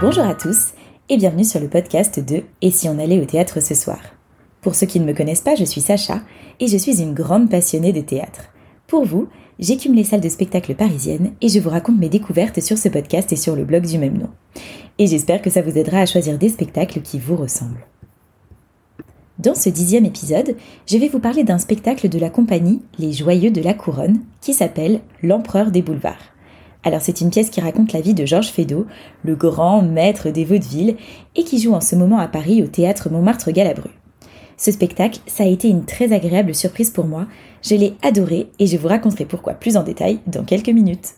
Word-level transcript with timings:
Bonjour 0.00 0.24
à 0.24 0.34
tous 0.34 0.72
et 1.08 1.16
bienvenue 1.16 1.44
sur 1.44 1.60
le 1.60 1.68
podcast 1.68 2.18
de 2.18 2.42
Et 2.62 2.72
si 2.72 2.88
on 2.88 2.98
allait 2.98 3.20
au 3.20 3.24
théâtre 3.26 3.60
ce 3.60 3.74
soir 3.74 4.00
Pour 4.60 4.74
ceux 4.74 4.86
qui 4.86 4.98
ne 4.98 5.04
me 5.04 5.14
connaissent 5.14 5.40
pas, 5.40 5.54
je 5.54 5.64
suis 5.64 5.80
Sacha 5.80 6.20
et 6.58 6.66
je 6.66 6.76
suis 6.76 7.00
une 7.00 7.14
grande 7.14 7.48
passionnée 7.48 7.92
de 7.92 8.00
théâtre. 8.00 8.46
Pour 8.88 9.04
vous, 9.04 9.28
j'écume 9.60 9.94
les 9.94 10.02
salles 10.02 10.20
de 10.20 10.28
spectacle 10.28 10.74
parisiennes 10.74 11.32
et 11.40 11.48
je 11.48 11.60
vous 11.60 11.70
raconte 11.70 11.98
mes 11.98 12.08
découvertes 12.08 12.60
sur 12.60 12.76
ce 12.76 12.88
podcast 12.88 13.32
et 13.32 13.36
sur 13.36 13.54
le 13.54 13.64
blog 13.64 13.86
du 13.86 13.98
même 13.98 14.18
nom. 14.18 14.30
Et 14.98 15.06
j'espère 15.06 15.40
que 15.40 15.50
ça 15.50 15.62
vous 15.62 15.78
aidera 15.78 15.98
à 15.98 16.06
choisir 16.06 16.38
des 16.38 16.48
spectacles 16.48 17.00
qui 17.00 17.20
vous 17.20 17.36
ressemblent. 17.36 17.86
Dans 19.38 19.54
ce 19.54 19.68
dixième 19.68 20.06
épisode, 20.06 20.56
je 20.88 20.98
vais 20.98 21.08
vous 21.08 21.20
parler 21.20 21.44
d'un 21.44 21.58
spectacle 21.58 22.08
de 22.08 22.18
la 22.18 22.30
compagnie 22.30 22.82
Les 22.98 23.12
Joyeux 23.12 23.52
de 23.52 23.62
la 23.62 23.74
Couronne 23.74 24.20
qui 24.40 24.54
s'appelle 24.54 25.00
L'Empereur 25.22 25.70
des 25.70 25.82
Boulevards. 25.82 26.33
Alors 26.84 27.00
c'est 27.00 27.20
une 27.20 27.30
pièce 27.30 27.50
qui 27.50 27.60
raconte 27.60 27.92
la 27.92 28.00
vie 28.00 28.14
de 28.14 28.26
Georges 28.26 28.50
Feydeau, 28.50 28.86
le 29.24 29.34
grand 29.34 29.82
maître 29.82 30.30
des 30.30 30.44
vaudevilles, 30.44 30.96
et 31.34 31.44
qui 31.44 31.58
joue 31.58 31.72
en 31.72 31.80
ce 31.80 31.96
moment 31.96 32.18
à 32.18 32.28
Paris 32.28 32.62
au 32.62 32.66
théâtre 32.66 33.08
Montmartre-Galabru. 33.10 33.90
Ce 34.56 34.70
spectacle, 34.70 35.18
ça 35.26 35.44
a 35.44 35.48
été 35.48 35.68
une 35.68 35.84
très 35.84 36.12
agréable 36.12 36.54
surprise 36.54 36.90
pour 36.90 37.06
moi, 37.06 37.26
je 37.62 37.74
l'ai 37.74 37.94
adoré 38.02 38.48
et 38.58 38.66
je 38.66 38.76
vous 38.76 38.88
raconterai 38.88 39.24
pourquoi 39.24 39.54
plus 39.54 39.76
en 39.76 39.82
détail 39.82 40.20
dans 40.26 40.44
quelques 40.44 40.68
minutes. 40.68 41.14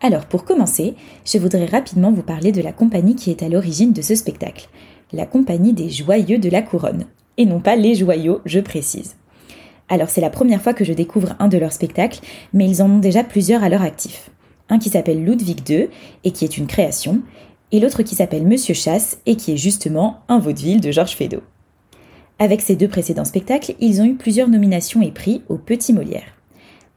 Alors 0.00 0.26
pour 0.26 0.44
commencer, 0.44 0.94
je 1.24 1.38
voudrais 1.38 1.66
rapidement 1.66 2.12
vous 2.12 2.22
parler 2.22 2.52
de 2.52 2.62
la 2.62 2.72
compagnie 2.72 3.16
qui 3.16 3.30
est 3.30 3.42
à 3.42 3.48
l'origine 3.48 3.92
de 3.92 4.02
ce 4.02 4.14
spectacle 4.14 4.68
la 5.12 5.26
compagnie 5.26 5.72
des 5.72 5.88
joyeux 5.88 6.38
de 6.38 6.50
la 6.50 6.62
couronne. 6.62 7.06
Et 7.36 7.46
non 7.46 7.60
pas 7.60 7.76
les 7.76 7.94
joyaux, 7.94 8.40
je 8.44 8.60
précise. 8.60 9.16
Alors 9.88 10.10
c'est 10.10 10.20
la 10.20 10.30
première 10.30 10.60
fois 10.60 10.74
que 10.74 10.84
je 10.84 10.92
découvre 10.92 11.34
un 11.38 11.48
de 11.48 11.56
leurs 11.56 11.72
spectacles, 11.72 12.20
mais 12.52 12.68
ils 12.68 12.82
en 12.82 12.90
ont 12.90 12.98
déjà 12.98 13.24
plusieurs 13.24 13.62
à 13.62 13.68
leur 13.68 13.82
actif. 13.82 14.30
Un 14.68 14.78
qui 14.78 14.90
s'appelle 14.90 15.24
Ludwig 15.24 15.68
II 15.68 15.88
et 16.24 16.30
qui 16.30 16.44
est 16.44 16.58
une 16.58 16.66
création, 16.66 17.22
et 17.72 17.80
l'autre 17.80 18.02
qui 18.02 18.14
s'appelle 18.14 18.46
Monsieur 18.46 18.74
Chasse 18.74 19.18
et 19.26 19.36
qui 19.36 19.52
est 19.52 19.56
justement 19.56 20.20
un 20.28 20.38
vaudeville 20.38 20.80
de 20.80 20.90
Georges 20.90 21.16
Feydeau. 21.16 21.42
Avec 22.38 22.60
ces 22.60 22.76
deux 22.76 22.88
précédents 22.88 23.24
spectacles, 23.24 23.74
ils 23.80 24.00
ont 24.00 24.04
eu 24.04 24.14
plusieurs 24.14 24.48
nominations 24.48 25.02
et 25.02 25.10
prix 25.10 25.42
aux 25.48 25.58
Petits 25.58 25.92
Molières. 25.92 26.34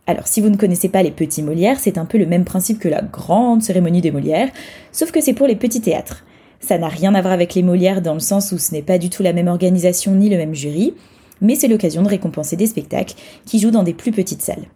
Alors, 0.07 0.27
si 0.27 0.41
vous 0.41 0.49
ne 0.49 0.57
connaissez 0.57 0.89
pas 0.89 1.03
les 1.03 1.11
Petits 1.11 1.43
Molières, 1.43 1.79
c'est 1.79 1.97
un 1.97 2.05
peu 2.05 2.17
le 2.17 2.25
même 2.25 2.45
principe 2.45 2.79
que 2.79 2.87
la 2.87 3.01
grande 3.01 3.63
cérémonie 3.63 4.01
des 4.01 4.11
Molières, 4.11 4.49
sauf 4.91 5.11
que 5.11 5.21
c'est 5.21 5.33
pour 5.33 5.47
les 5.47 5.55
petits 5.55 5.81
théâtres. 5.81 6.25
Ça 6.59 6.77
n'a 6.77 6.89
rien 6.89 7.15
à 7.15 7.21
voir 7.21 7.33
avec 7.33 7.55
les 7.55 7.63
Molières 7.63 8.01
dans 8.01 8.13
le 8.13 8.19
sens 8.19 8.51
où 8.51 8.57
ce 8.57 8.71
n'est 8.71 8.81
pas 8.81 8.97
du 8.97 9.09
tout 9.09 9.23
la 9.23 9.33
même 9.33 9.47
organisation 9.47 10.13
ni 10.13 10.29
le 10.29 10.37
même 10.37 10.53
jury, 10.53 10.93
mais 11.41 11.55
c'est 11.55 11.67
l'occasion 11.67 12.03
de 12.03 12.09
récompenser 12.09 12.55
des 12.55 12.67
spectacles 12.67 13.15
qui 13.45 13.59
jouent 13.59 13.71
dans 13.71 13.83
des 13.83 13.93
plus 13.93 14.11
petites 14.11 14.43
salles. 14.43 14.67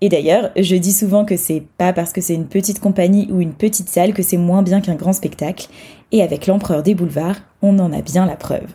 Et 0.00 0.08
d'ailleurs, 0.08 0.50
je 0.56 0.76
dis 0.76 0.92
souvent 0.92 1.24
que 1.24 1.36
c'est 1.36 1.64
pas 1.76 1.92
parce 1.92 2.12
que 2.12 2.20
c'est 2.20 2.34
une 2.34 2.46
petite 2.46 2.80
compagnie 2.80 3.28
ou 3.30 3.40
une 3.40 3.54
petite 3.54 3.88
salle 3.88 4.14
que 4.14 4.22
c'est 4.22 4.36
moins 4.36 4.62
bien 4.62 4.80
qu'un 4.80 4.94
grand 4.94 5.12
spectacle, 5.12 5.68
et 6.12 6.22
avec 6.22 6.46
l'empereur 6.46 6.82
des 6.82 6.94
boulevards, 6.94 7.40
on 7.62 7.78
en 7.78 7.92
a 7.92 8.00
bien 8.00 8.24
la 8.24 8.36
preuve. 8.36 8.68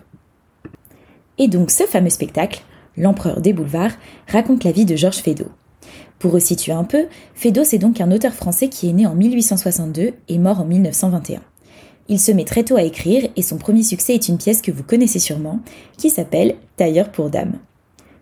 Et 1.37 1.47
donc 1.47 1.71
ce 1.71 1.83
fameux 1.83 2.09
spectacle, 2.09 2.63
L'empereur 2.95 3.41
des 3.41 3.53
boulevards, 3.53 3.93
raconte 4.27 4.63
la 4.63 4.71
vie 4.71 4.85
de 4.85 4.95
Georges 4.95 5.17
Feydeau. 5.17 5.47
Pour 6.19 6.31
resituer 6.31 6.73
un 6.73 6.83
peu, 6.83 7.07
Feydeau 7.33 7.63
c'est 7.63 7.79
donc 7.79 7.99
un 8.01 8.11
auteur 8.11 8.33
français 8.33 8.69
qui 8.69 8.87
est 8.87 8.93
né 8.93 9.07
en 9.07 9.15
1862 9.15 10.13
et 10.29 10.37
mort 10.37 10.61
en 10.61 10.65
1921. 10.65 11.41
Il 12.09 12.19
se 12.19 12.31
met 12.31 12.45
très 12.45 12.63
tôt 12.63 12.75
à 12.75 12.83
écrire 12.83 13.29
et 13.35 13.41
son 13.41 13.57
premier 13.57 13.83
succès 13.83 14.13
est 14.13 14.27
une 14.27 14.37
pièce 14.37 14.61
que 14.61 14.71
vous 14.71 14.83
connaissez 14.83 15.19
sûrement, 15.19 15.59
qui 15.97 16.09
s'appelle 16.09 16.55
Tailleur 16.77 17.11
pour 17.11 17.29
dames. 17.29 17.57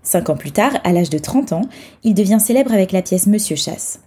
Cinq 0.03 0.29
ans 0.29 0.35
plus 0.35 0.51
tard, 0.51 0.73
à 0.83 0.93
l'âge 0.93 1.09
de 1.09 1.17
30 1.17 1.53
ans, 1.53 1.61
il 2.03 2.13
devient 2.13 2.39
célèbre 2.39 2.73
avec 2.73 2.91
la 2.91 3.01
pièce 3.01 3.27
Monsieur 3.27 3.55
Chasse. 3.55 3.99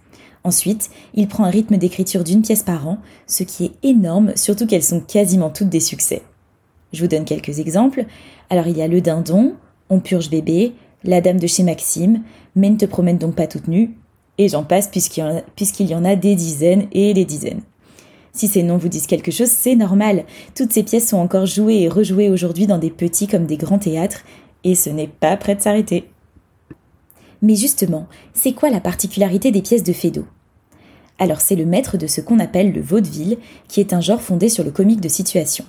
Ensuite, 0.43 0.89
il 1.13 1.27
prend 1.27 1.45
un 1.45 1.49
rythme 1.49 1.77
d'écriture 1.77 2.23
d'une 2.23 2.41
pièce 2.41 2.63
par 2.63 2.87
an, 2.87 2.99
ce 3.27 3.43
qui 3.43 3.65
est 3.65 3.71
énorme, 3.81 4.33
surtout 4.35 4.67
qu'elles 4.67 4.83
sont 4.83 4.99
quasiment 4.99 5.49
toutes 5.49 5.69
des 5.69 5.79
succès. 5.79 6.21
Je 6.93 7.01
vous 7.01 7.07
donne 7.07 7.25
quelques 7.25 7.59
exemples. 7.59 8.05
Alors 8.49 8.67
il 8.67 8.77
y 8.77 8.81
a 8.81 8.87
Le 8.87 9.01
Dindon, 9.01 9.55
On 9.89 9.99
purge 9.99 10.29
bébé, 10.29 10.73
La 11.03 11.21
Dame 11.21 11.39
de 11.39 11.47
chez 11.47 11.63
Maxime, 11.63 12.21
Mais 12.55 12.69
ne 12.69 12.77
te 12.77 12.85
promène 12.85 13.17
donc 13.17 13.35
pas 13.35 13.47
toute 13.47 13.67
nue, 13.67 13.95
et 14.37 14.49
j'en 14.49 14.63
passe 14.63 14.87
puisqu'il 14.87 15.87
y 15.87 15.95
en 15.95 16.05
a 16.05 16.15
des 16.15 16.35
dizaines 16.35 16.87
et 16.91 17.13
des 17.13 17.25
dizaines. 17.25 17.61
Si 18.35 18.49
ces 18.49 18.63
noms 18.63 18.77
vous 18.77 18.89
disent 18.89 19.07
quelque 19.07 19.31
chose, 19.31 19.49
c'est 19.49 19.75
normal. 19.75 20.25
Toutes 20.55 20.73
ces 20.73 20.83
pièces 20.83 21.07
sont 21.07 21.17
encore 21.17 21.45
jouées 21.45 21.83
et 21.83 21.89
rejouées 21.89 22.29
aujourd'hui 22.29 22.67
dans 22.67 22.77
des 22.77 22.89
petits 22.89 23.27
comme 23.27 23.45
des 23.45 23.55
grands 23.55 23.79
théâtres, 23.79 24.25
et 24.65 24.75
ce 24.75 24.89
n'est 24.89 25.07
pas 25.07 25.37
prêt 25.37 25.55
de 25.55 25.61
s'arrêter. 25.61 26.09
Mais 27.41 27.55
justement, 27.55 28.07
c'est 28.33 28.53
quoi 28.53 28.69
la 28.69 28.81
particularité 28.81 29.51
des 29.51 29.61
pièces 29.61 29.83
de 29.83 29.93
Feydeau 29.93 30.25
Alors 31.19 31.39
c'est 31.39 31.55
le 31.55 31.65
maître 31.65 31.97
de 31.97 32.07
ce 32.07 32.19
qu'on 32.19 32.39
appelle 32.39 32.73
le 32.73 32.81
vaudeville, 32.81 33.37
qui 33.69 33.79
est 33.79 33.93
un 33.93 34.01
genre 34.01 34.21
fondé 34.21 34.49
sur 34.49 34.63
le 34.63 34.71
comique 34.71 35.01
de 35.01 35.07
situation. 35.07 35.63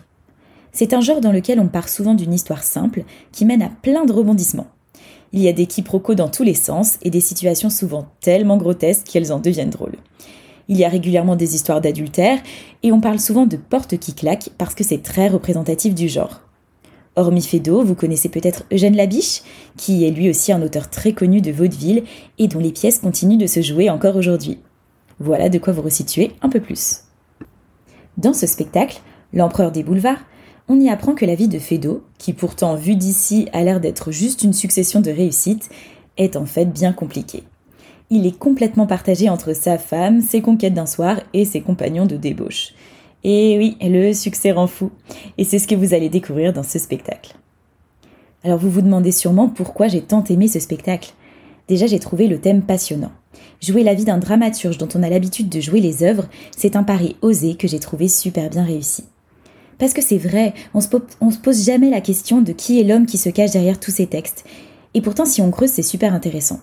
C'est 0.72 0.94
un 0.94 1.00
genre 1.00 1.20
dans 1.20 1.32
lequel 1.32 1.60
on 1.60 1.68
part 1.68 1.88
souvent 1.88 2.14
d'une 2.14 2.32
histoire 2.32 2.64
simple, 2.64 3.04
qui 3.32 3.44
mène 3.44 3.62
à 3.62 3.68
plein 3.68 4.04
de 4.04 4.12
rebondissements. 4.12 4.68
Il 5.32 5.40
y 5.40 5.48
a 5.48 5.52
des 5.52 5.66
quiproquos 5.66 6.14
dans 6.14 6.28
tous 6.28 6.42
les 6.42 6.54
sens 6.54 6.98
et 7.02 7.10
des 7.10 7.20
situations 7.20 7.70
souvent 7.70 8.08
tellement 8.20 8.56
grotesques 8.56 9.06
qu'elles 9.06 9.32
en 9.32 9.38
deviennent 9.38 9.70
drôles. 9.70 9.96
Il 10.68 10.78
y 10.78 10.84
a 10.84 10.88
régulièrement 10.88 11.36
des 11.36 11.54
histoires 11.54 11.80
d'adultère, 11.80 12.38
et 12.82 12.92
on 12.92 13.00
parle 13.00 13.20
souvent 13.20 13.46
de 13.46 13.56
porte 13.56 13.98
qui 13.98 14.14
claque 14.14 14.50
parce 14.56 14.74
que 14.74 14.84
c'est 14.84 15.02
très 15.02 15.28
représentatif 15.28 15.94
du 15.94 16.08
genre. 16.08 16.40
Hormis 17.16 17.42
Feydeau, 17.42 17.82
vous 17.82 17.94
connaissez 17.94 18.28
peut-être 18.28 18.64
Eugène 18.72 18.96
Labiche, 18.96 19.42
qui 19.76 20.04
est 20.04 20.10
lui 20.10 20.30
aussi 20.30 20.52
un 20.52 20.62
auteur 20.62 20.90
très 20.90 21.12
connu 21.12 21.40
de 21.40 21.50
vaudeville 21.50 22.04
et 22.38 22.46
dont 22.46 22.60
les 22.60 22.72
pièces 22.72 22.98
continuent 22.98 23.38
de 23.38 23.46
se 23.46 23.62
jouer 23.62 23.90
encore 23.90 24.16
aujourd'hui. 24.16 24.58
Voilà 25.18 25.48
de 25.48 25.58
quoi 25.58 25.72
vous 25.72 25.82
resituer 25.82 26.32
un 26.42 26.48
peu 26.48 26.60
plus. 26.60 27.00
Dans 28.18 28.34
ce 28.34 28.46
spectacle, 28.46 29.00
L'Empereur 29.32 29.72
des 29.72 29.82
Boulevards, 29.82 30.24
on 30.68 30.78
y 30.78 30.88
apprend 30.88 31.14
que 31.14 31.26
la 31.26 31.34
vie 31.34 31.48
de 31.48 31.58
Feydeau, 31.58 32.04
qui 32.18 32.32
pourtant 32.32 32.76
vue 32.76 32.96
d'ici 32.96 33.48
a 33.52 33.64
l'air 33.64 33.80
d'être 33.80 34.12
juste 34.12 34.42
une 34.42 34.52
succession 34.52 35.00
de 35.00 35.10
réussites, 35.10 35.68
est 36.16 36.36
en 36.36 36.46
fait 36.46 36.66
bien 36.66 36.92
compliquée 36.92 37.42
il 38.10 38.26
est 38.26 38.38
complètement 38.38 38.86
partagé 38.86 39.28
entre 39.28 39.52
sa 39.52 39.78
femme, 39.78 40.20
ses 40.20 40.40
conquêtes 40.40 40.74
d'un 40.74 40.86
soir 40.86 41.20
et 41.32 41.44
ses 41.44 41.60
compagnons 41.60 42.06
de 42.06 42.16
débauche. 42.16 42.72
Et 43.24 43.56
oui, 43.58 43.76
le 43.80 44.12
succès 44.12 44.52
rend 44.52 44.66
fou. 44.66 44.90
Et 45.38 45.44
c'est 45.44 45.58
ce 45.58 45.66
que 45.66 45.74
vous 45.74 45.94
allez 45.94 46.08
découvrir 46.08 46.52
dans 46.52 46.62
ce 46.62 46.78
spectacle. 46.78 47.34
Alors 48.44 48.58
vous 48.58 48.70
vous 48.70 48.82
demandez 48.82 49.12
sûrement 49.12 49.48
pourquoi 49.48 49.88
j'ai 49.88 50.02
tant 50.02 50.22
aimé 50.24 50.46
ce 50.48 50.60
spectacle. 50.60 51.12
Déjà, 51.68 51.86
j'ai 51.86 51.98
trouvé 51.98 52.28
le 52.28 52.40
thème 52.40 52.62
passionnant. 52.62 53.10
Jouer 53.60 53.82
la 53.82 53.94
vie 53.94 54.04
d'un 54.04 54.18
dramaturge 54.18 54.78
dont 54.78 54.88
on 54.94 55.02
a 55.02 55.10
l'habitude 55.10 55.48
de 55.48 55.60
jouer 55.60 55.80
les 55.80 56.04
œuvres, 56.04 56.28
c'est 56.56 56.76
un 56.76 56.84
pari 56.84 57.16
osé 57.22 57.56
que 57.56 57.66
j'ai 57.66 57.80
trouvé 57.80 58.08
super 58.08 58.48
bien 58.50 58.64
réussi. 58.64 59.04
Parce 59.78 59.92
que 59.92 60.02
c'est 60.02 60.18
vrai, 60.18 60.54
on 60.74 60.80
se, 60.80 60.88
se 60.88 61.38
pose 61.38 61.64
jamais 61.64 61.90
la 61.90 62.00
question 62.00 62.40
de 62.40 62.52
qui 62.52 62.80
est 62.80 62.84
l'homme 62.84 63.06
qui 63.06 63.18
se 63.18 63.28
cache 63.28 63.50
derrière 63.50 63.80
tous 63.80 63.90
ces 63.90 64.06
textes. 64.06 64.44
Et 64.94 65.00
pourtant, 65.00 65.26
si 65.26 65.42
on 65.42 65.50
creuse, 65.50 65.70
c'est 65.70 65.82
super 65.82 66.14
intéressant. 66.14 66.60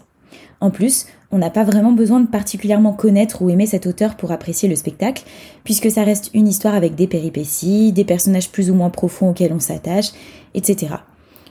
En 0.59 0.69
plus, 0.69 1.07
on 1.31 1.39
n'a 1.39 1.49
pas 1.49 1.63
vraiment 1.63 1.91
besoin 1.91 2.19
de 2.19 2.27
particulièrement 2.27 2.93
connaître 2.93 3.41
ou 3.41 3.49
aimer 3.49 3.65
cet 3.65 3.87
auteur 3.87 4.15
pour 4.15 4.31
apprécier 4.31 4.69
le 4.69 4.75
spectacle, 4.75 5.23
puisque 5.63 5.89
ça 5.89 6.03
reste 6.03 6.29
une 6.33 6.47
histoire 6.47 6.75
avec 6.75 6.95
des 6.95 7.07
péripéties, 7.07 7.91
des 7.91 8.05
personnages 8.05 8.51
plus 8.51 8.69
ou 8.69 8.75
moins 8.75 8.89
profonds 8.89 9.31
auxquels 9.31 9.53
on 9.53 9.59
s'attache, 9.59 10.11
etc. 10.53 10.95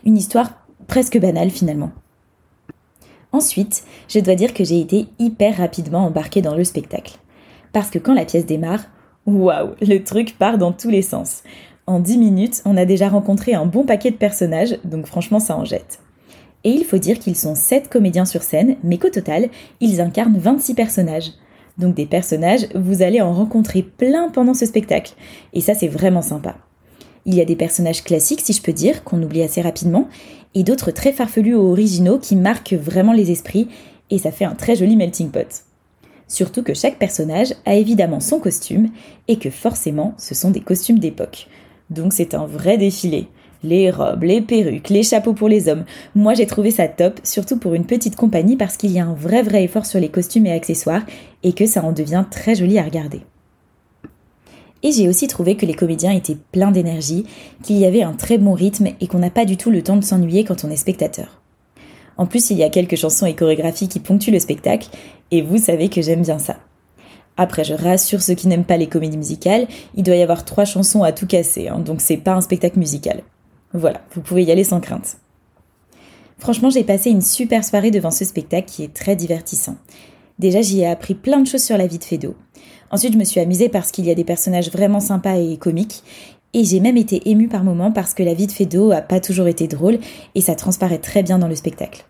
Une 0.05 0.17
histoire 0.17 0.53
presque 0.87 1.19
banale 1.19 1.51
finalement. 1.51 1.91
Ensuite, 3.33 3.85
je 4.09 4.21
dois 4.21 4.35
dire 4.35 4.55
que 4.55 4.65
j'ai 4.65 4.81
été 4.81 5.07
hyper 5.19 5.57
rapidement 5.57 6.05
embarquée 6.07 6.43
dans 6.43 6.55
le 6.55 6.65
spectacle. 6.65 7.17
Parce 7.73 7.91
que 7.91 7.99
quand 7.99 8.15
la 8.15 8.27
pièce 8.27 8.47
démarre, 8.47 8.85
waouh, 9.27 9.71
le 9.81 9.99
truc 9.99 10.39
part 10.39 10.59
dans 10.59 10.73
tous 10.73 10.91
les 10.91 11.03
sens. 11.03 11.43
En 11.87 11.99
10 11.99 12.19
minutes, 12.19 12.63
on 12.65 12.77
a 12.77 12.85
déjà 12.85 13.09
rencontré 13.09 13.55
un 13.55 13.67
bon 13.67 13.85
paquet 13.85 14.11
de 14.11 14.17
personnages, 14.17 14.79
donc 14.85 15.07
franchement 15.07 15.41
ça 15.41 15.57
en 15.57 15.65
jette. 15.65 16.01
Et 16.65 16.71
il 16.71 16.85
faut 16.85 16.99
dire 16.99 17.19
qu'ils 17.19 17.37
sont 17.37 17.55
7 17.55 17.89
comédiens 17.89 18.25
sur 18.25 18.43
scène, 18.43 18.77
mais 18.85 18.99
qu'au 18.99 19.11
total, 19.11 19.49
ils 19.81 20.01
incarnent 20.01 20.39
26 20.39 20.75
personnages. 20.75 21.33
Donc 21.79 21.95
des 21.95 22.07
personnages, 22.07 22.69
vous 22.75 23.03
allez 23.03 23.21
en 23.21 23.33
rencontrer 23.33 23.83
plein 23.83 24.29
pendant 24.31 24.55
ce 24.55 24.67
spectacle. 24.67 25.15
Et 25.53 25.61
ça, 25.61 25.75
c'est 25.75 25.89
vraiment 25.89 26.23
sympa. 26.23 26.57
Il 27.25 27.35
y 27.35 27.41
a 27.41 27.45
des 27.45 27.57
personnages 27.57 28.05
classiques, 28.05 28.43
si 28.43 28.53
je 28.53 28.63
peux 28.63 28.73
dire, 28.73 29.05
qu'on 29.05 29.23
oublie 29.23 29.43
assez 29.43 29.61
rapidement, 29.61 30.09
et 30.55 30.65
d'autres 30.65 30.91
très 30.91 31.13
farfelus 31.13 31.55
ou 31.55 31.71
originaux 31.71 32.19
qui 32.19 32.37
marquent 32.37 32.75
vraiment 32.75 33.13
les 33.13 33.31
esprits, 33.31 33.69
et 34.11 34.19
ça 34.19 34.33
fait 34.33 34.45
un 34.45 34.55
très 34.55 34.77
joli 34.77 34.97
melting 34.97 35.31
pot. 35.31 35.65
Surtout 36.29 36.63
que 36.63 36.75
chaque 36.75 36.99
personnage 36.99 37.55
a 37.65 37.75
évidemment 37.75 38.21
son 38.21 38.39
costume, 38.39 38.91
et 39.29 39.37
que 39.37 39.51
forcément, 39.51 40.15
ce 40.19 40.35
sont 40.35 40.51
des 40.51 40.61
costumes 40.61 40.99
d'époque. 40.99 41.49
Donc 41.91 42.13
c'est 42.13 42.35
un 42.35 42.47
vrai 42.47 42.77
défilé 42.77 43.29
les 43.63 43.91
robes, 43.91 44.23
les 44.23 44.41
perruques, 44.41 44.89
les 44.89 45.03
chapeaux 45.03 45.33
pour 45.33 45.49
les 45.49 45.69
hommes. 45.69 45.85
Moi 46.15 46.35
j'ai 46.35 46.47
trouvé 46.47 46.71
ça 46.71 46.89
top, 46.89 47.21
surtout 47.25 47.59
pour 47.59 47.75
une 47.75 47.87
petite 47.87 48.17
compagnie 48.17 48.57
parce 48.57 48.77
qu'il 48.77 48.93
y 48.93 48.99
a 48.99 49.07
un 49.07 49.15
vrai 49.15 49.43
vrai 49.43 49.65
effort 49.65 49.87
sur 49.87 50.01
les 50.01 50.09
costumes 50.09 50.47
et 50.47 50.53
accessoires 50.53 51.03
et 51.43 51.53
que 51.53 51.67
ça 51.67 51.85
en 51.85 51.93
devient 51.93 52.25
très 52.31 52.55
joli 52.55 52.79
à 52.79 52.85
regarder. 52.85 53.21
Et 54.83 54.91
j'ai 54.91 55.09
aussi 55.09 55.29
trouvé 55.29 55.57
que 55.57 55.67
les 55.67 55.75
comédiens 55.75 56.11
étaient 56.11 56.37
pleins 56.51 56.73
d'énergie, 56.73 57.25
qu'il 57.63 57.77
y 57.77 57.85
avait 57.85 58.03
un 58.03 58.15
très 58.15 58.39
bon 58.39 58.53
rythme 58.53 58.89
et 59.01 59.07
qu'on 59.07 59.21
n'a 59.21 59.31
pas 59.31 59.45
du 59.45 59.57
tout 59.57 59.71
le 59.71 59.83
temps 59.83 59.97
de 59.97 60.05
s'ennuyer 60.05 60.45
quand 60.45 60.65
on 60.65 60.71
est 60.71 60.77
spectateur. 60.77 61.41
En 62.17 62.27
plus, 62.27 62.51
il 62.51 62.59
y 62.59 62.65
a 62.65 62.69
quelques 62.69 62.97
chansons 62.97 63.27
et 63.27 63.35
chorégraphies 63.35 63.89
qui 63.89 64.01
ponctuent 64.01 64.33
le 64.33 64.41
spectacle, 64.41 64.89
et 65.31 65.41
vous 65.41 65.57
savez 65.57 65.89
que 65.89 66.03
j'aime 66.03 66.23
bien 66.23 66.39
ça. 66.39 66.57
Après, 67.37 67.65
je 67.65 67.75
rassure 67.75 68.21
ceux 68.21 68.35
qui 68.35 68.49
n'aiment 68.49 68.65
pas 68.65 68.77
les 68.77 68.89
comédies 68.89 69.17
musicales, 69.17 69.67
il 69.95 70.03
doit 70.03 70.17
y 70.17 70.23
avoir 70.23 70.45
trois 70.45 70.65
chansons 70.65 71.03
à 71.03 71.13
tout 71.13 71.27
casser, 71.27 71.69
hein, 71.69 71.79
donc 71.79 72.01
c'est 72.01 72.19
pas 72.19 72.35
un 72.35 72.43
spectacle 72.43 72.79
musical. 72.79 73.23
Voilà, 73.75 74.03
vous 74.15 74.21
pouvez 74.21 74.45
y 74.45 74.53
aller 74.53 74.65
sans 74.65 74.81
crainte. 74.81 75.17
Franchement, 76.39 76.71
j'ai 76.71 76.85
passé 76.85 77.11
une 77.11 77.21
super 77.21 77.65
soirée 77.65 77.91
devant 77.91 78.11
ce 78.11 78.25
spectacle 78.25 78.69
qui 78.69 78.83
est 78.83 78.93
très 78.93 79.17
divertissant. 79.17 79.77
Déjà, 80.39 80.61
j'y 80.61 80.81
ai 80.81 80.87
appris 80.87 81.15
plein 81.15 81.41
de 81.41 81.47
choses 81.47 81.63
sur 81.63 81.79
la 81.79 81.87
vie 81.87 81.99
de 81.99 82.05
Fedo. 82.05 82.35
Ensuite, 82.91 83.13
je 83.13 83.19
me 83.19 83.25
suis 83.25 83.41
amusée 83.41 83.69
parce 83.69 83.93
qu'il 83.93 84.05
y 84.05 84.11
a 84.11 84.15
des 84.15 84.25
personnages 84.25 84.71
vraiment 84.71 85.01
sympas 85.01 85.37
et 85.37 85.57
comiques. 85.57 86.03
Et 86.55 86.65
j'ai 86.65 86.81
même 86.81 86.97
été 86.97 87.31
émue 87.31 87.49
par 87.49 87.65
moments 87.65 87.93
parce 87.93 88.13
que 88.13 88.23
la 88.23 88.35
vie 88.35 88.47
de 88.47 88.53
Fedo 88.53 88.91
a 88.93 89.01
pas 89.01 89.21
toujours 89.21 89.47
été 89.47 89.69
drôle 89.69 89.99
et 90.35 90.41
ça 90.43 90.55
transparaît 90.55 90.99
très 90.99 91.23
bien 91.23 91.39
dans 91.39 91.49
le 91.49 91.55
spectacle. 91.55 92.05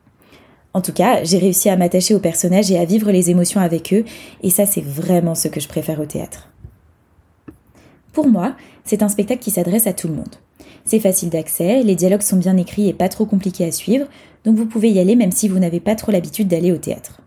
En 0.74 0.80
tout 0.80 0.92
cas, 0.92 1.22
j'ai 1.22 1.38
réussi 1.38 1.68
à 1.68 1.76
m'attacher 1.76 2.14
aux 2.14 2.18
personnages 2.18 2.70
et 2.70 2.78
à 2.78 2.84
vivre 2.84 3.12
les 3.12 3.30
émotions 3.30 3.60
avec 3.60 3.92
eux, 3.92 4.04
et 4.42 4.50
ça 4.50 4.64
c'est 4.64 4.80
vraiment 4.80 5.34
ce 5.34 5.48
que 5.48 5.60
je 5.60 5.68
préfère 5.68 6.00
au 6.00 6.06
théâtre. 6.06 6.48
Pour 8.12 8.26
moi, 8.26 8.56
c'est 8.84 9.02
un 9.02 9.08
spectacle 9.08 9.42
qui 9.42 9.50
s'adresse 9.50 9.86
à 9.86 9.92
tout 9.92 10.08
le 10.08 10.14
monde. 10.14 10.34
C'est 10.84 11.00
facile 11.00 11.30
d'accès, 11.30 11.82
les 11.82 11.94
dialogues 11.94 12.22
sont 12.22 12.36
bien 12.36 12.56
écrits 12.56 12.88
et 12.88 12.92
pas 12.92 13.08
trop 13.08 13.26
compliqués 13.26 13.64
à 13.64 13.72
suivre, 13.72 14.06
donc 14.44 14.56
vous 14.56 14.66
pouvez 14.66 14.90
y 14.90 14.98
aller 14.98 15.16
même 15.16 15.32
si 15.32 15.48
vous 15.48 15.58
n'avez 15.58 15.80
pas 15.80 15.94
trop 15.94 16.10
l'habitude 16.12 16.48
d'aller 16.48 16.72
au 16.72 16.78
théâtre. 16.78 17.20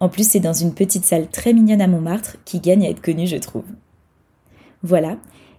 En 0.00 0.08
plus, 0.08 0.28
c'est 0.28 0.40
dans 0.40 0.52
une 0.52 0.74
petite 0.74 1.04
salle 1.04 1.28
très 1.28 1.52
mignonne 1.52 1.80
à 1.80 1.88
Montmartre 1.88 2.36
qui 2.44 2.60
gagne 2.60 2.86
à 2.86 2.90
être 2.90 3.02
connue, 3.02 3.26
je 3.26 3.36
trouve. 3.36 3.64
Voilà, 4.82 5.16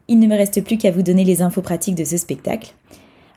il 0.08 0.20
ne 0.20 0.28
me 0.28 0.36
reste 0.36 0.64
plus 0.64 0.78
qu'à 0.78 0.92
vous 0.92 1.02
donner 1.02 1.26
les 1.26 1.42
infos 1.42 1.62
pratiques 1.62 1.96
de 1.96 2.06
ce 2.06 2.18
spectacle. 2.18 2.74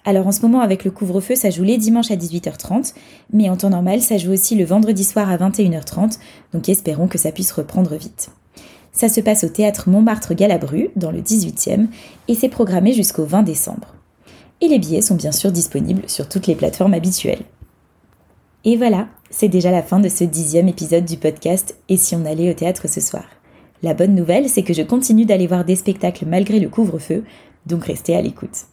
Alors 0.05 0.27
en 0.27 0.33
ce 0.33 0.43
moment 0.43 0.61
avec 0.61 0.85
le 0.85 0.91
couvre-feu, 0.91 1.35
ça 1.35 1.51
joue 1.51 1.65
les 1.65 1.79
dimanches 1.79 2.11
à 2.11 2.17
18h30, 2.17 2.95
mais 3.33 3.51
en 3.51 3.57
temps 3.57 3.71
normal, 3.71 4.01
ça 4.01 4.17
joue 4.17 4.33
aussi 4.33 4.55
le 4.55 4.65
vendredi 4.65 5.05
soir 5.05 5.29
à 5.31 5.37
21h30, 5.37 6.19
donc 6.53 6.69
espérons 6.69 7.09
que 7.09 7.19
ça 7.19 7.33
puisse 7.33 7.53
reprendre 7.53 7.95
vite. 7.97 8.31
Ça 8.93 9.09
se 9.09 9.21
passe 9.21 9.45
au 9.45 9.49
théâtre 9.49 9.89
Montmartre-Galabru, 9.89 10.91
dans 10.97 11.11
le 11.11 11.21
18e, 11.21 11.87
et 12.29 12.35
c'est 12.35 12.51
programmé 12.51 12.93
jusqu'au 12.93 13.25
20 13.25 13.43
décembre. 13.43 13.95
Et 14.61 14.69
les 14.69 14.79
billets 14.79 15.01
sont 15.01 15.15
bien 15.15 15.33
sûr 15.33 15.51
disponibles 15.51 16.09
sur 16.09 16.29
toutes 16.29 16.47
les 16.47 16.55
plateformes 16.55 16.95
habituelles. 16.95 17.43
Et 18.65 18.77
voilà, 18.77 19.09
c'est 19.31 19.49
déjà 19.49 19.71
la 19.71 19.83
fin 19.83 19.99
de 19.99 20.09
ce 20.09 20.25
dixième 20.25 20.69
épisode 20.69 21.05
du 21.05 21.17
podcast 21.17 21.77
Et 21.89 21.97
si 21.97 22.15
on 22.15 22.25
allait 22.27 22.51
au 22.51 22.55
théâtre 22.55 22.89
ce 22.89 23.01
soir? 23.01 23.25
La 23.83 23.95
bonne 23.95 24.15
nouvelle, 24.15 24.49
c'est 24.49 24.63
que 24.63 24.75
je 24.75 24.83
continue 24.83 25.25
d'aller 25.25 25.49
voir 25.49 25.65
des 25.65 25.75
spectacles 25.75 26.27
malgré 26.27 26.61
le 26.61 26.69
couvre-feu, 26.69 27.25
donc 27.67 27.85
restez 27.85 28.15
à 28.15 28.23
l'écoute. 28.23 28.67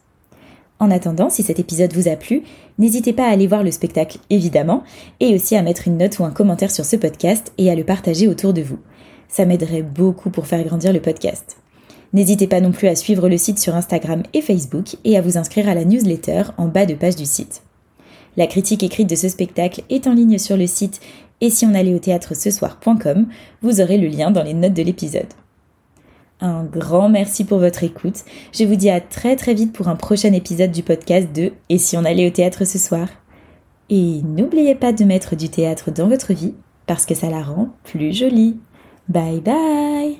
En 0.78 0.90
attendant, 0.90 1.28
si 1.28 1.42
cet 1.42 1.58
épisode 1.58 1.92
vous 1.92 2.08
a 2.08 2.16
plu, 2.16 2.42
n'hésitez 2.78 3.12
pas 3.12 3.24
à 3.26 3.30
aller 3.30 3.46
voir 3.46 3.64
le 3.64 3.70
spectacle, 3.70 4.18
évidemment, 4.30 4.84
et 5.18 5.34
aussi 5.34 5.56
à 5.56 5.62
mettre 5.62 5.88
une 5.88 5.98
note 5.98 6.18
ou 6.20 6.24
un 6.24 6.30
commentaire 6.30 6.70
sur 6.70 6.84
ce 6.84 6.96
podcast 6.96 7.52
et 7.58 7.70
à 7.70 7.74
le 7.74 7.84
partager 7.84 8.28
autour 8.28 8.52
de 8.52 8.62
vous. 8.62 8.78
Ça 9.30 9.46
m'aiderait 9.46 9.82
beaucoup 9.82 10.30
pour 10.30 10.46
faire 10.46 10.64
grandir 10.64 10.92
le 10.92 11.00
podcast. 11.00 11.56
N'hésitez 12.12 12.48
pas 12.48 12.60
non 12.60 12.72
plus 12.72 12.88
à 12.88 12.96
suivre 12.96 13.28
le 13.28 13.38
site 13.38 13.60
sur 13.60 13.76
Instagram 13.76 14.24
et 14.34 14.42
Facebook 14.42 14.96
et 15.04 15.16
à 15.16 15.22
vous 15.22 15.38
inscrire 15.38 15.68
à 15.68 15.74
la 15.74 15.84
newsletter 15.84 16.42
en 16.58 16.66
bas 16.66 16.84
de 16.84 16.94
page 16.94 17.14
du 17.14 17.24
site. 17.24 17.62
La 18.36 18.48
critique 18.48 18.82
écrite 18.82 19.08
de 19.08 19.14
ce 19.14 19.28
spectacle 19.28 19.82
est 19.88 20.08
en 20.08 20.14
ligne 20.14 20.38
sur 20.38 20.56
le 20.56 20.66
site 20.66 21.00
et 21.40 21.50
si 21.50 21.64
on 21.64 21.74
allait 21.74 21.94
au 21.94 22.00
théâtre 22.00 22.34
ce 22.34 22.50
soir.com, 22.50 23.28
vous 23.62 23.80
aurez 23.80 23.98
le 23.98 24.08
lien 24.08 24.32
dans 24.32 24.42
les 24.42 24.54
notes 24.54 24.74
de 24.74 24.82
l'épisode. 24.82 25.32
Un 26.40 26.64
grand 26.64 27.08
merci 27.08 27.44
pour 27.44 27.58
votre 27.58 27.84
écoute. 27.84 28.24
Je 28.52 28.64
vous 28.64 28.76
dis 28.76 28.90
à 28.90 29.00
très 29.00 29.36
très 29.36 29.54
vite 29.54 29.72
pour 29.72 29.88
un 29.88 29.96
prochain 29.96 30.32
épisode 30.32 30.72
du 30.72 30.82
podcast 30.82 31.28
de 31.32 31.52
Et 31.68 31.78
si 31.78 31.96
on 31.96 32.04
allait 32.04 32.26
au 32.26 32.30
théâtre 32.30 32.64
ce 32.64 32.78
soir? 32.78 33.08
Et 33.90 34.22
n'oubliez 34.22 34.74
pas 34.74 34.92
de 34.92 35.04
mettre 35.04 35.36
du 35.36 35.48
théâtre 35.48 35.90
dans 35.90 36.08
votre 36.08 36.32
vie 36.32 36.54
parce 36.86 37.06
que 37.06 37.14
ça 37.14 37.28
la 37.28 37.42
rend 37.42 37.68
plus 37.84 38.12
jolie. 38.12 38.56
Bye 39.10 39.40
bye 39.40 40.19